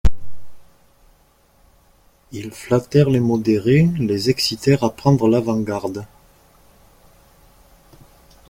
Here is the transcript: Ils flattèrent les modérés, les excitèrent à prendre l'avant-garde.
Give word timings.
Ils 2.31 2.49
flattèrent 2.51 3.11
les 3.11 3.19
modérés, 3.19 3.87
les 3.99 4.31
excitèrent 4.31 4.83
à 4.83 4.89
prendre 4.89 5.27
l'avant-garde. 5.29 6.07